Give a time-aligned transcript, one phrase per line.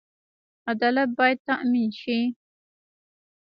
[0.71, 2.19] عدالت باید تامین شي